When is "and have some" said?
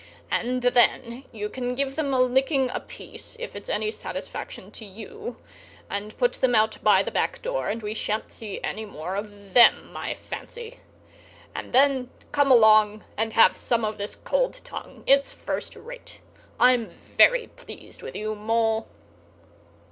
13.15-13.85